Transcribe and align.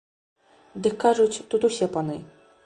Дык 0.87 0.95
кажуць, 1.03 1.43
тут 1.53 1.61
усе 1.71 1.91
паны. 1.99 2.17